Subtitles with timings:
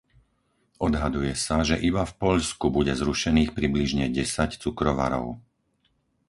[0.87, 5.27] Odhaduje sa, že iba v Poľsku bude zrušených približne desať cukrovarov.